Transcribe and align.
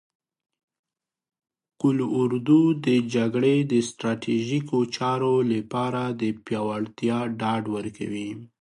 قول 1.79 1.97
اردو 2.19 2.61
د 2.85 2.87
جګړې 3.15 3.55
د 3.71 3.73
ستراتیژیکو 3.89 4.77
چارو 4.95 5.35
لپاره 5.53 6.01
د 6.21 6.23
پیاوړتیا 6.45 7.17
ډاډ 7.39 7.63
ورکوي. 7.75 8.29